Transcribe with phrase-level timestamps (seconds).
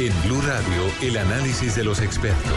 [0.00, 2.52] En Blue Radio, el análisis de los expertos.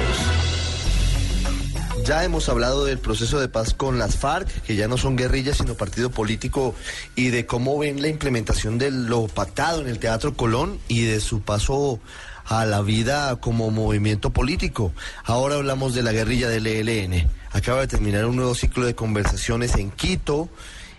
[2.06, 5.58] Ya hemos hablado del proceso de paz con las FARC, que ya no son guerrillas
[5.58, 6.76] sino partido político,
[7.16, 11.20] y de cómo ven la implementación de lo pactado en el Teatro Colón y de
[11.20, 12.00] su paso
[12.46, 14.94] a la vida como movimiento político.
[15.24, 17.28] Ahora hablamos de la guerrilla del ELN.
[17.54, 20.48] Acaba de terminar un nuevo ciclo de conversaciones en Quito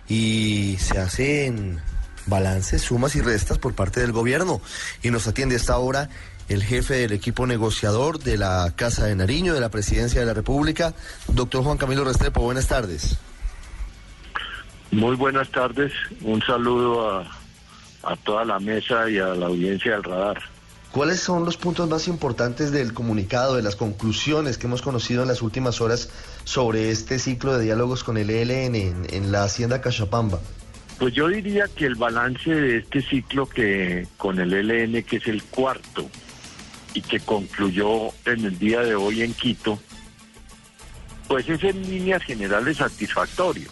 [0.09, 1.79] y se hacen
[2.25, 4.61] balances, sumas y restas por parte del gobierno.
[5.01, 6.09] Y nos atiende a esta hora
[6.49, 10.33] el jefe del equipo negociador de la Casa de Nariño, de la Presidencia de la
[10.33, 10.93] República,
[11.27, 12.41] doctor Juan Camilo Restrepo.
[12.41, 13.17] Buenas tardes.
[14.91, 15.91] Muy buenas tardes.
[16.21, 17.31] Un saludo a,
[18.03, 20.41] a toda la mesa y a la audiencia del radar.
[20.91, 25.27] ¿Cuáles son los puntos más importantes del comunicado, de las conclusiones que hemos conocido en
[25.27, 26.09] las últimas horas
[26.43, 30.39] sobre este ciclo de diálogos con el ELN en, en la Hacienda Cachapamba?
[31.03, 35.27] Pues yo diría que el balance de este ciclo que con el ELN, que es
[35.27, 36.09] el cuarto
[36.93, 39.77] y que concluyó en el día de hoy en Quito,
[41.27, 43.69] pues es en líneas generales satisfactorio.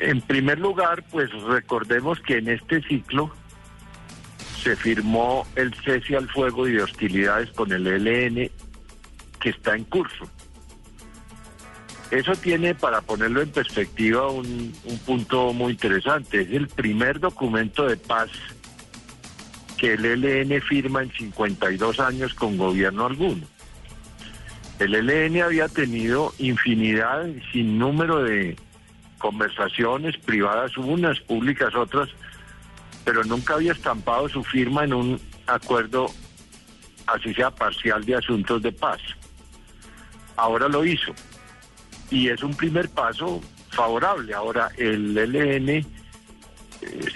[0.00, 3.34] En primer lugar, pues recordemos que en este ciclo
[4.62, 8.52] se firmó el cese al fuego y de hostilidades con el ELN
[9.40, 10.30] que está en curso.
[12.12, 16.42] Eso tiene, para ponerlo en perspectiva, un, un, punto muy interesante.
[16.42, 18.28] Es el primer documento de paz
[19.78, 23.46] que el ELN firma en 52 años con gobierno alguno.
[24.78, 28.56] El ELN había tenido infinidad, sin número de
[29.16, 32.10] conversaciones privadas, unas públicas, otras,
[33.06, 36.08] pero nunca había estampado su firma en un acuerdo,
[37.06, 39.00] así sea parcial, de asuntos de paz.
[40.36, 41.14] Ahora lo hizo
[42.12, 44.34] y es un primer paso favorable.
[44.34, 45.84] Ahora el LN eh,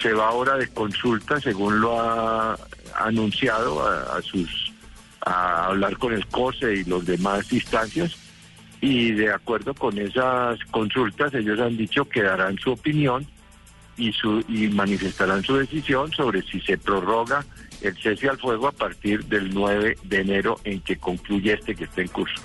[0.00, 2.58] se va ahora de consulta, según lo ha
[2.94, 4.72] anunciado a, sus
[5.20, 8.16] a hablar con el COSE y los demás instancias
[8.80, 13.26] y de acuerdo con esas consultas ellos han dicho que darán su opinión
[13.98, 17.44] y su y manifestarán su decisión sobre si se prorroga
[17.82, 21.84] el cese al fuego a partir del 9 de enero en que concluye este que
[21.84, 22.40] está en curso.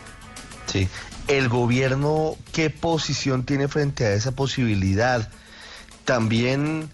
[0.65, 0.87] Sí,
[1.31, 5.31] ¿El gobierno qué posición tiene frente a esa posibilidad?
[6.03, 6.89] ¿También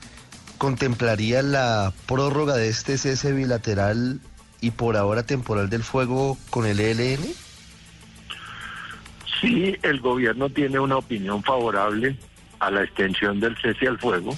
[0.59, 4.20] contemplaría la prórroga de este cese bilateral
[4.62, 7.25] y por ahora temporal del fuego con el ELN?
[9.42, 12.16] Sí, el gobierno tiene una opinión favorable
[12.59, 14.38] a la extensión del cese al fuego.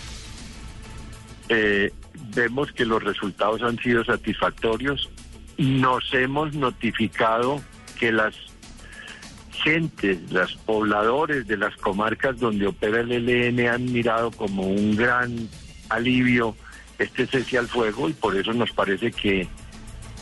[1.50, 1.92] Eh,
[2.34, 5.10] vemos que los resultados han sido satisfactorios.
[5.58, 7.62] Nos hemos notificado
[8.00, 8.49] que las
[9.62, 15.50] gentes, los pobladores de las comarcas donde opera el ELN han mirado como un gran
[15.90, 16.56] alivio
[16.98, 19.48] este cese al fuego y por eso nos parece que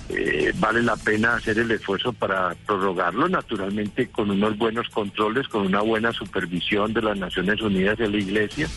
[0.09, 5.65] eh, vale la pena hacer el esfuerzo para prorrogarlo, naturalmente con unos buenos controles, con
[5.65, 8.69] una buena supervisión de las Naciones Unidas y de la Iglesia,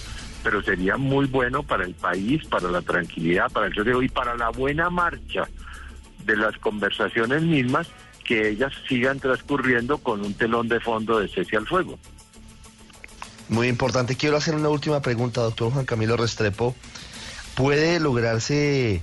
[0.43, 4.37] pero sería muy bueno para el país, para la tranquilidad, para el sorteo y para
[4.37, 5.47] la buena marcha
[6.25, 7.89] de las conversaciones mismas
[8.31, 11.99] que ellas sigan transcurriendo con un telón de fondo de cese al fuego.
[13.49, 14.15] Muy importante.
[14.15, 16.77] Quiero hacer una última pregunta, doctor Juan Camilo Restrepo.
[17.57, 19.03] ¿Puede lograrse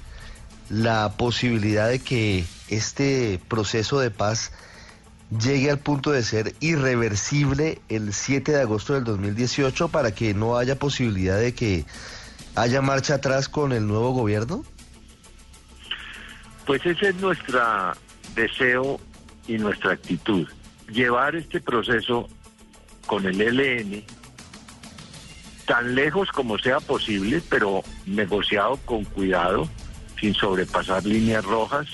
[0.70, 4.54] la posibilidad de que este proceso de paz
[5.38, 10.58] llegue al punto de ser irreversible el 7 de agosto del 2018 para que no
[10.58, 11.84] haya posibilidad de que
[12.56, 14.64] haya marcha atrás con el nuevo gobierno?
[16.66, 17.60] Pues ese es nuestro
[18.34, 19.02] deseo
[19.48, 20.48] y nuestra actitud.
[20.92, 22.28] Llevar este proceso
[23.06, 24.04] con el ELN
[25.66, 29.68] tan lejos como sea posible, pero negociado con cuidado,
[30.20, 31.88] sin sobrepasar líneas rojas,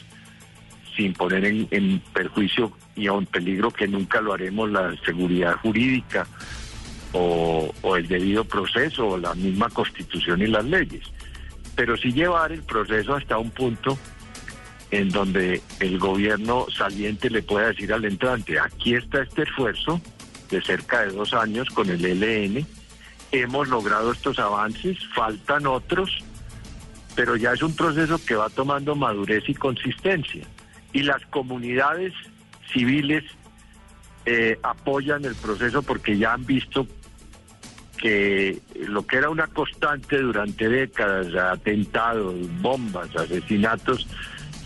[0.95, 5.55] sin poner en, en perjuicio y a un peligro que nunca lo haremos la seguridad
[5.57, 6.27] jurídica
[7.13, 11.03] o, o, el debido proceso o la misma constitución y las leyes.
[11.75, 13.97] Pero sí llevar el proceso hasta un punto
[14.93, 19.99] en donde el gobierno saliente le pueda decir al entrante, aquí está este esfuerzo
[20.51, 22.63] de cerca de dos años con el ELN,
[23.31, 26.23] hemos logrado estos avances, faltan otros,
[27.15, 30.45] pero ya es un proceso que va tomando madurez y consistencia.
[30.91, 32.13] Y las comunidades
[32.71, 33.23] civiles
[34.27, 36.85] eh, apoyan el proceso porque ya han visto
[37.97, 44.07] que lo que era una constante durante décadas, atentados, bombas, asesinatos,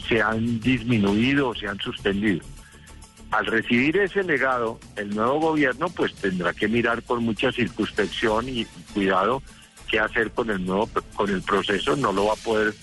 [0.08, 2.46] se han disminuido o se han suspendido.
[3.32, 8.66] Al recibir ese legado, el nuevo gobierno pues tendrá que mirar con mucha circunspección y
[8.94, 9.44] cuidado
[9.90, 12.74] qué hacer con el nuevo con el proceso, no lo va a poder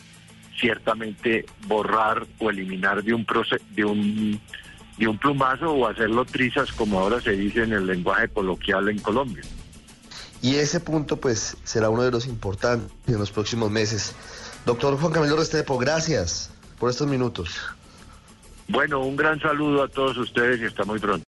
[0.58, 3.26] ciertamente borrar o eliminar de un
[3.70, 4.40] de un
[4.98, 8.98] de un plumazo o hacerlo trizas como ahora se dice en el lenguaje coloquial en
[8.98, 9.42] Colombia.
[10.40, 14.12] Y ese punto pues será uno de los importantes en los próximos meses.
[14.66, 17.60] Doctor Juan Camilo Restrepo, gracias por estos minutos.
[18.68, 21.22] Bueno, un gran saludo a todos ustedes y hasta muy pronto.